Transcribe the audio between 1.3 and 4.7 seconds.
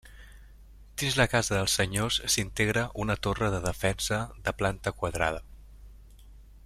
casa dels senyors s’integra una torre de defensa de